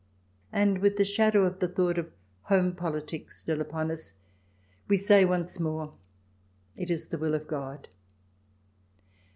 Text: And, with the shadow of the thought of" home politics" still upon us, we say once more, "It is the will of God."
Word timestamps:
And, 0.51 0.79
with 0.79 0.97
the 0.97 1.05
shadow 1.05 1.43
of 1.45 1.59
the 1.59 1.67
thought 1.67 1.99
of" 1.99 2.09
home 2.49 2.73
politics" 2.73 3.37
still 3.41 3.61
upon 3.61 3.91
us, 3.91 4.15
we 4.87 4.97
say 4.97 5.25
once 5.25 5.59
more, 5.59 5.93
"It 6.75 6.89
is 6.89 7.09
the 7.09 7.19
will 7.19 7.35
of 7.35 7.47
God." 7.47 7.87